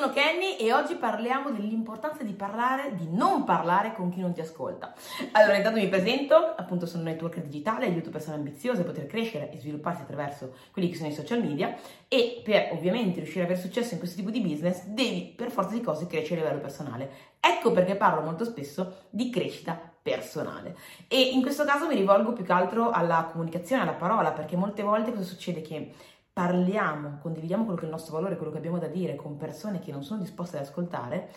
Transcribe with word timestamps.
sono 0.00 0.14
Kenny 0.14 0.56
e 0.56 0.72
oggi 0.72 0.94
parliamo 0.94 1.50
dell'importanza 1.50 2.22
di 2.22 2.32
parlare, 2.32 2.94
di 2.94 3.06
non 3.10 3.44
parlare 3.44 3.92
con 3.92 4.08
chi 4.08 4.20
non 4.20 4.32
ti 4.32 4.40
ascolta. 4.40 4.94
Allora, 5.32 5.58
intanto 5.58 5.78
mi 5.78 5.88
presento, 5.88 6.54
appunto 6.56 6.86
sono 6.86 7.02
un 7.02 7.10
networker 7.10 7.42
digitale, 7.42 7.84
aiuto 7.84 8.08
persone 8.08 8.36
ambiziose 8.36 8.80
a 8.80 8.84
poter 8.84 9.06
crescere 9.06 9.50
e 9.52 9.58
svilupparsi 9.58 10.00
attraverso 10.00 10.54
quelli 10.72 10.88
che 10.88 10.96
sono 10.96 11.10
i 11.10 11.12
social 11.12 11.42
media 11.42 11.76
e 12.08 12.40
per 12.42 12.70
ovviamente 12.72 13.16
riuscire 13.16 13.44
ad 13.44 13.50
avere 13.50 13.60
successo 13.60 13.92
in 13.92 13.98
questo 13.98 14.16
tipo 14.16 14.30
di 14.30 14.40
business 14.40 14.84
devi 14.84 15.34
per 15.36 15.50
forza 15.50 15.74
di 15.74 15.82
cose 15.82 16.06
crescere 16.06 16.40
a 16.40 16.44
livello 16.44 16.62
personale. 16.62 17.10
Ecco 17.38 17.70
perché 17.72 17.94
parlo 17.94 18.22
molto 18.22 18.46
spesso 18.46 19.02
di 19.10 19.28
crescita 19.28 19.78
personale. 20.00 20.78
E 21.08 21.20
in 21.20 21.42
questo 21.42 21.66
caso 21.66 21.86
mi 21.86 21.94
rivolgo 21.94 22.32
più 22.32 22.42
che 22.42 22.52
altro 22.52 22.88
alla 22.88 23.28
comunicazione, 23.30 23.82
alla 23.82 23.92
parola, 23.92 24.32
perché 24.32 24.56
molte 24.56 24.82
volte 24.82 25.12
cosa 25.12 25.24
succede? 25.24 25.60
Che 25.60 25.92
parliamo, 26.32 27.18
condividiamo 27.20 27.64
quello 27.64 27.78
che 27.78 27.84
è 27.84 27.88
il 27.88 27.94
nostro 27.94 28.14
valore, 28.14 28.36
quello 28.36 28.52
che 28.52 28.58
abbiamo 28.58 28.78
da 28.78 28.86
dire 28.86 29.16
con 29.16 29.36
persone 29.36 29.80
che 29.80 29.92
non 29.92 30.02
sono 30.02 30.20
disposte 30.20 30.56
ad 30.56 30.64
ascoltare 30.64 31.30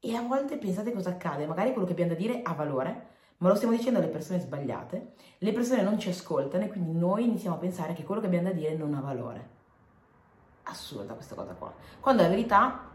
e 0.00 0.14
a 0.14 0.22
volte 0.22 0.58
pensate 0.58 0.92
cosa 0.92 1.10
accade, 1.10 1.46
magari 1.46 1.72
quello 1.72 1.86
che 1.86 1.92
abbiamo 1.92 2.12
da 2.12 2.18
dire 2.18 2.42
ha 2.42 2.52
valore, 2.52 3.06
ma 3.38 3.48
lo 3.48 3.54
stiamo 3.54 3.74
dicendo 3.74 3.98
alle 3.98 4.08
persone 4.08 4.40
sbagliate, 4.40 5.12
le 5.38 5.52
persone 5.52 5.82
non 5.82 5.98
ci 5.98 6.10
ascoltano 6.10 6.64
e 6.64 6.68
quindi 6.68 6.92
noi 6.92 7.24
iniziamo 7.24 7.56
a 7.56 7.58
pensare 7.58 7.94
che 7.94 8.04
quello 8.04 8.20
che 8.20 8.26
abbiamo 8.26 8.48
da 8.48 8.54
dire 8.54 8.76
non 8.76 8.94
ha 8.94 9.00
valore. 9.00 9.48
Assurda 10.64 11.14
questa 11.14 11.34
cosa 11.34 11.54
qua. 11.54 11.72
Quando 12.00 12.22
la 12.22 12.28
verità 12.28 12.92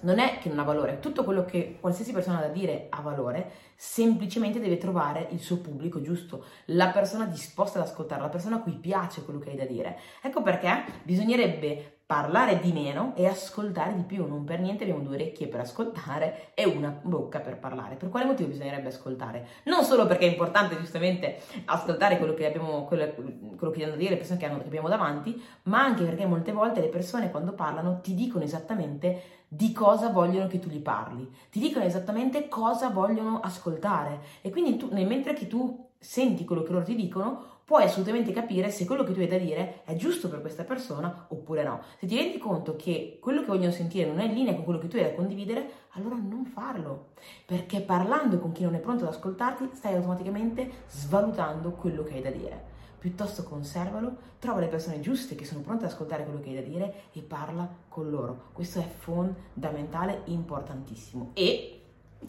non 0.00 0.18
è 0.18 0.38
che 0.38 0.48
non 0.48 0.58
ha 0.58 0.64
valore, 0.64 1.00
tutto 1.00 1.24
quello 1.24 1.44
che 1.44 1.78
qualsiasi 1.80 2.12
persona 2.12 2.38
ha 2.38 2.42
da 2.42 2.48
dire 2.48 2.86
ha 2.90 3.00
valore, 3.00 3.50
semplicemente 3.76 4.60
deve 4.60 4.78
trovare 4.78 5.28
il 5.30 5.40
suo 5.40 5.58
pubblico 5.58 6.00
giusto, 6.00 6.44
la 6.66 6.88
persona 6.88 7.26
disposta 7.26 7.78
ad 7.78 7.86
ascoltare, 7.86 8.22
la 8.22 8.28
persona 8.28 8.56
a 8.56 8.60
cui 8.60 8.74
piace 8.74 9.24
quello 9.24 9.38
che 9.38 9.50
hai 9.50 9.56
da 9.56 9.64
dire. 9.64 9.98
Ecco 10.22 10.42
perché 10.42 10.84
bisognerebbe 11.02 11.99
parlare 12.10 12.58
di 12.58 12.72
meno 12.72 13.12
e 13.14 13.28
ascoltare 13.28 13.94
di 13.94 14.02
più. 14.02 14.26
Non 14.26 14.42
per 14.42 14.58
niente 14.58 14.82
abbiamo 14.82 15.00
due 15.00 15.14
orecchie 15.14 15.46
per 15.46 15.60
ascoltare 15.60 16.50
e 16.54 16.64
una 16.64 16.88
bocca 17.00 17.38
per 17.38 17.56
parlare. 17.56 17.94
Per 17.94 18.08
quale 18.08 18.26
motivo 18.26 18.48
bisognerebbe 18.48 18.88
ascoltare? 18.88 19.46
Non 19.66 19.84
solo 19.84 20.08
perché 20.08 20.26
è 20.26 20.30
importante 20.30 20.76
giustamente 20.76 21.40
ascoltare 21.66 22.18
quello 22.18 22.34
che 22.34 22.46
abbiamo, 22.46 22.84
quello, 22.84 23.14
quello 23.56 23.72
che 23.72 23.84
hanno 23.84 23.92
da 23.92 23.98
dire 23.98 24.10
le 24.10 24.16
persone 24.16 24.40
che, 24.40 24.46
hanno, 24.46 24.58
che 24.58 24.64
abbiamo 24.64 24.88
davanti, 24.88 25.40
ma 25.64 25.84
anche 25.84 26.02
perché 26.02 26.26
molte 26.26 26.50
volte 26.50 26.80
le 26.80 26.88
persone 26.88 27.30
quando 27.30 27.52
parlano 27.52 28.00
ti 28.00 28.12
dicono 28.16 28.42
esattamente 28.42 29.22
di 29.46 29.70
cosa 29.70 30.08
vogliono 30.08 30.48
che 30.48 30.58
tu 30.58 30.68
gli 30.68 30.80
parli, 30.80 31.30
ti 31.48 31.60
dicono 31.60 31.84
esattamente 31.84 32.48
cosa 32.48 32.88
vogliono 32.88 33.38
ascoltare 33.38 34.18
e 34.40 34.50
quindi 34.50 34.76
tu, 34.76 34.88
mentre 34.90 35.32
che 35.32 35.46
tu 35.46 35.90
senti 35.96 36.44
quello 36.44 36.64
che 36.64 36.72
loro 36.72 36.84
ti 36.84 36.96
dicono, 36.96 37.59
puoi 37.70 37.84
assolutamente 37.84 38.32
capire 38.32 38.68
se 38.68 38.84
quello 38.84 39.04
che 39.04 39.12
tu 39.12 39.20
hai 39.20 39.28
da 39.28 39.38
dire 39.38 39.82
è 39.84 39.94
giusto 39.94 40.28
per 40.28 40.40
questa 40.40 40.64
persona 40.64 41.26
oppure 41.28 41.62
no. 41.62 41.82
Se 42.00 42.06
ti 42.08 42.16
rendi 42.16 42.36
conto 42.36 42.74
che 42.74 43.18
quello 43.20 43.42
che 43.42 43.46
vogliono 43.46 43.70
sentire 43.70 44.08
non 44.08 44.18
è 44.18 44.24
in 44.24 44.34
linea 44.34 44.54
con 44.54 44.64
quello 44.64 44.80
che 44.80 44.88
tu 44.88 44.96
hai 44.96 45.04
da 45.04 45.14
condividere, 45.14 45.70
allora 45.90 46.16
non 46.16 46.46
farlo, 46.46 47.10
perché 47.46 47.80
parlando 47.80 48.40
con 48.40 48.50
chi 48.50 48.64
non 48.64 48.74
è 48.74 48.80
pronto 48.80 49.04
ad 49.04 49.10
ascoltarti 49.10 49.68
stai 49.74 49.94
automaticamente 49.94 50.68
svalutando 50.88 51.70
quello 51.70 52.02
che 52.02 52.14
hai 52.14 52.22
da 52.22 52.30
dire. 52.30 52.60
Piuttosto 52.98 53.44
conservalo, 53.44 54.16
trova 54.40 54.58
le 54.58 54.66
persone 54.66 54.98
giuste 54.98 55.36
che 55.36 55.44
sono 55.44 55.60
pronte 55.60 55.84
ad 55.84 55.92
ascoltare 55.92 56.24
quello 56.24 56.40
che 56.40 56.48
hai 56.48 56.56
da 56.56 56.62
dire 56.62 56.94
e 57.12 57.20
parla 57.20 57.72
con 57.88 58.10
loro. 58.10 58.46
Questo 58.52 58.80
è 58.80 58.88
fondamentale, 58.98 60.22
importantissimo. 60.24 61.30
E 61.34 61.79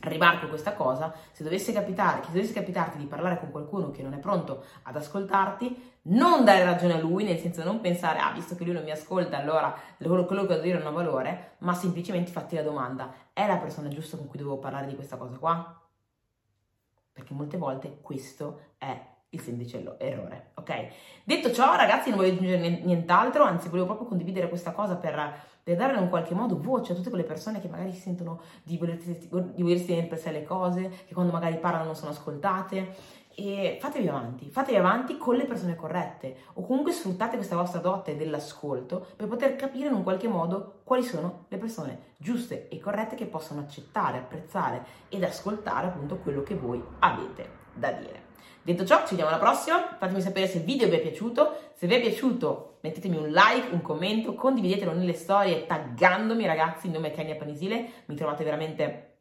rimarco 0.00 0.48
questa 0.48 0.72
cosa, 0.72 1.12
se 1.32 1.42
dovesse, 1.42 1.72
capitare, 1.72 2.22
se 2.24 2.32
dovesse 2.32 2.52
capitarti 2.52 2.98
di 2.98 3.06
parlare 3.06 3.38
con 3.38 3.50
qualcuno 3.50 3.90
che 3.90 4.02
non 4.02 4.14
è 4.14 4.18
pronto 4.18 4.64
ad 4.82 4.96
ascoltarti, 4.96 5.92
non 6.06 6.44
dare 6.44 6.64
ragione 6.64 6.94
a 6.94 7.00
lui, 7.00 7.24
nel 7.24 7.38
senso 7.38 7.62
non 7.62 7.80
pensare, 7.80 8.18
ah, 8.18 8.32
visto 8.32 8.54
che 8.54 8.64
lui 8.64 8.74
non 8.74 8.84
mi 8.84 8.90
ascolta, 8.90 9.38
allora 9.38 9.74
quello, 9.98 10.46
che 10.46 10.54
da 10.54 10.60
dire 10.60 10.78
non 10.78 10.88
ha 10.88 10.90
valore, 10.90 11.56
ma 11.58 11.74
semplicemente 11.74 12.30
fatti 12.30 12.56
la 12.56 12.62
domanda, 12.62 13.12
è 13.32 13.46
la 13.46 13.56
persona 13.56 13.88
giusta 13.88 14.16
con 14.16 14.26
cui 14.26 14.38
devo 14.38 14.58
parlare 14.58 14.86
di 14.86 14.94
questa 14.94 15.16
cosa 15.16 15.36
qua? 15.36 15.80
Perché 17.12 17.32
molte 17.32 17.56
volte 17.56 17.98
questo 18.00 18.74
è 18.78 19.12
il 19.30 19.40
semplice 19.40 19.96
errore, 19.98 20.52
ok? 20.54 20.86
Detto 21.24 21.52
ciò, 21.52 21.74
ragazzi, 21.74 22.08
non 22.10 22.18
voglio 22.18 22.32
aggiungere 22.32 22.68
nient'altro, 22.68 23.44
anzi 23.44 23.68
volevo 23.68 23.86
proprio 23.86 24.08
condividere 24.08 24.48
questa 24.48 24.72
cosa 24.72 24.96
per, 24.96 25.34
per 25.64 25.76
dare 25.76 25.98
in 25.98 26.10
qualche 26.10 26.34
modo 26.34 26.60
voce 26.60 26.92
a 26.92 26.94
tutte 26.94 27.08
quelle 27.08 27.24
persone 27.24 27.58
che 27.58 27.68
magari 27.68 27.92
si 27.92 28.00
sentono 28.00 28.42
di 28.62 28.76
volersi, 28.76 29.28
di 29.30 29.62
volersi 29.62 29.86
tenere 29.86 30.06
per 30.06 30.18
sé 30.18 30.30
le 30.30 30.44
cose, 30.44 30.90
che 31.06 31.14
quando 31.14 31.32
magari 31.32 31.56
parlano 31.56 31.86
non 31.86 31.96
sono 31.96 32.10
ascoltate. 32.10 33.22
E 33.36 33.78
fatevi 33.80 34.06
avanti, 34.06 34.48
fatevi 34.48 34.78
avanti 34.78 35.16
con 35.16 35.34
le 35.34 35.44
persone 35.44 35.74
corrette 35.74 36.36
o 36.54 36.64
comunque 36.64 36.92
sfruttate 36.92 37.36
questa 37.36 37.56
vostra 37.56 37.80
dote 37.80 38.16
dell'ascolto 38.16 39.06
per 39.16 39.26
poter 39.26 39.56
capire 39.56 39.88
in 39.88 39.94
un 39.94 40.04
qualche 40.04 40.28
modo 40.28 40.80
quali 40.84 41.02
sono 41.02 41.46
le 41.48 41.56
persone 41.56 42.12
giuste 42.16 42.68
e 42.68 42.78
corrette 42.78 43.16
che 43.16 43.26
possono 43.26 43.60
accettare, 43.60 44.18
apprezzare 44.18 44.84
ed 45.08 45.24
ascoltare 45.24 45.88
appunto 45.88 46.18
quello 46.18 46.42
che 46.42 46.54
voi 46.54 46.82
avete 47.00 47.62
da 47.74 47.90
dire. 47.90 48.32
Detto 48.62 48.84
ciò, 48.86 49.00
ci 49.00 49.10
vediamo 49.10 49.30
alla 49.30 49.38
prossima. 49.40 49.96
Fatemi 49.98 50.22
sapere 50.22 50.46
se 50.46 50.58
il 50.58 50.64
video 50.64 50.88
vi 50.88 50.96
è 50.96 51.00
piaciuto. 51.00 51.72
Se 51.74 51.86
vi 51.86 51.96
è 51.96 52.00
piaciuto, 52.00 52.78
mettetemi 52.80 53.16
un 53.16 53.28
like, 53.28 53.68
un 53.72 53.82
commento, 53.82 54.34
condividetelo 54.34 54.92
nelle 54.92 55.12
storie 55.12 55.66
taggandomi, 55.66 56.46
ragazzi. 56.46 56.86
Il 56.86 56.92
nome 56.92 57.08
è 57.08 57.14
Kenya 57.14 57.34
Panisile. 57.34 57.90
Mi 58.06 58.14
trovate 58.14 58.42
veramente 58.42 59.13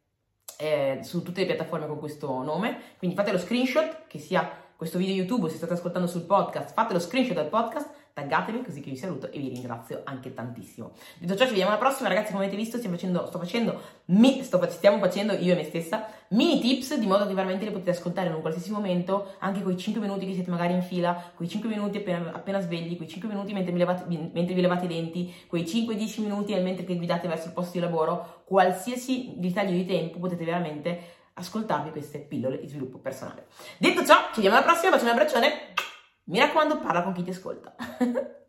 eh, 0.58 1.00
su 1.04 1.22
tutte 1.22 1.42
le 1.42 1.48
piattaforme 1.48 1.88
con 1.88 2.00
questo 2.00 2.42
nome. 2.42 2.96
Quindi 2.98 3.16
fate 3.16 3.32
lo 3.32 3.38
screenshot, 3.38 4.08
che 4.08 4.20
sia 4.20 4.50
questo 4.76 4.98
video 4.98 5.16
YouTube 5.16 5.50
se 5.50 5.58
state 5.58 5.74
ascoltando 5.74 6.08
sul 6.08 6.24
podcast, 6.24 6.74
fate 6.74 6.94
lo 6.94 7.00
screenshot 7.00 7.36
del 7.36 7.48
podcast 7.48 7.93
taggatemi 8.24 8.64
così 8.64 8.82
che 8.82 8.90
vi 8.90 8.98
saluto 8.98 9.32
e 9.32 9.40
vi 9.40 9.50
ringrazio 9.50 10.02
anche 10.06 10.34
tantissimo. 10.34 10.92
Detto 11.20 11.36
ciò 11.36 11.44
ci 11.44 11.52
vediamo 11.52 11.72
alla 11.72 11.80
prossima 11.80 12.08
ragazzi, 12.08 12.32
come 12.32 12.46
avete 12.46 12.58
visto 12.58 12.80
facendo, 12.80 13.26
sto 13.28 13.38
facendo, 13.38 13.82
mi, 14.06 14.44
sto, 14.44 14.66
stiamo 14.70 15.00
facendo 15.00 15.34
io 15.34 15.54
e 15.54 15.56
me 15.56 15.64
stessa 15.64 16.08
mini 16.30 16.60
tips 16.60 16.98
di 16.98 17.06
modo 17.06 17.28
che 17.28 17.34
veramente 17.34 17.66
le 17.66 17.72
potete 17.72 17.92
ascoltare 17.92 18.30
in 18.30 18.36
un 18.36 18.42
qualsiasi 18.42 18.72
momento, 18.72 19.36
anche 19.40 19.62
quei 19.62 19.78
5 19.78 20.02
minuti 20.02 20.26
che 20.26 20.34
siete 20.34 20.50
magari 20.50 20.74
in 20.74 20.82
fila, 20.82 21.32
quei 21.36 21.48
5 21.48 21.70
minuti 21.70 21.98
appena, 21.98 22.32
appena 22.34 22.60
svegli, 22.60 22.96
quei 22.96 23.08
5 23.08 23.30
minuti 23.30 23.54
mentre, 23.54 23.76
levate, 23.76 24.06
mentre 24.08 24.54
vi 24.54 24.62
lavate 24.62 24.86
i 24.86 24.88
denti, 24.88 25.34
quei 25.48 25.64
5-10 25.64 26.22
minuti 26.22 26.54
mentre 26.56 26.86
che 26.86 26.96
guidate 26.96 27.28
verso 27.28 27.48
il 27.48 27.54
posto 27.54 27.74
di 27.74 27.80
lavoro, 27.80 28.44
qualsiasi 28.46 29.36
ritaglio 29.40 29.72
di 29.72 29.86
tempo 29.86 30.20
potete 30.20 30.44
veramente 30.46 31.22
ascoltarvi 31.36 31.90
queste 31.90 32.20
pillole 32.20 32.60
di 32.60 32.68
sviluppo 32.68 33.00
personale. 33.00 33.48
Detto 33.78 34.06
ciò, 34.06 34.16
ci 34.28 34.42
vediamo 34.42 34.58
alla 34.58 34.66
prossima, 34.66 34.92
faccio 34.92 35.06
un 35.06 35.12
abbraccione 35.12 35.73
mi 36.26 36.40
raccomando, 36.40 36.80
parla 36.80 37.04
con 37.04 37.14
chi 37.14 37.24
ti 37.24 37.30
ascolta. 37.32 37.76